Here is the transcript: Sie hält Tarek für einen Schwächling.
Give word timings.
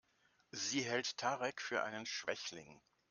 Sie 0.49 0.81
hält 0.81 1.17
Tarek 1.17 1.61
für 1.61 1.83
einen 1.83 2.07
Schwächling. 2.07 2.81